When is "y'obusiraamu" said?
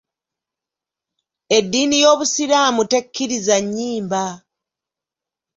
2.03-2.81